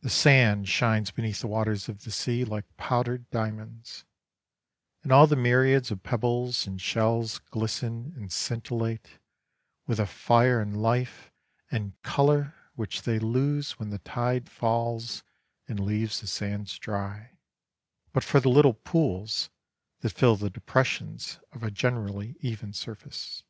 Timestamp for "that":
20.00-20.14